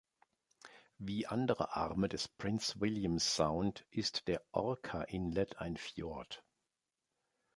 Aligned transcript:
Wie 0.97 1.27
andere 1.27 1.75
Arme 1.75 2.09
des 2.09 2.27
Prince 2.27 2.79
William 2.81 3.19
Sound 3.19 3.85
ist 3.91 4.27
der 4.27 4.41
Orca 4.51 5.03
Inlet 5.03 5.59
ein 5.59 5.77
Fjord. 5.77 6.43